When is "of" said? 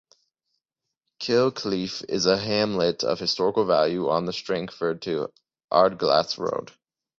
3.03-3.19